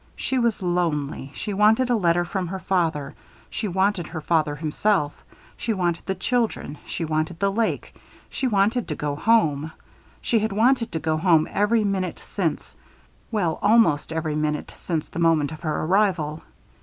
[0.15, 3.13] She was lonely, she wanted a letter from her father,
[3.51, 5.13] she wanted her father himself,
[5.55, 7.93] she wanted the children, she wanted the lake,
[8.27, 9.71] she wanted to go home
[10.19, 12.73] she had wanted to go home every minute since
[13.29, 16.41] well, almost every minute since the moment of her arrival.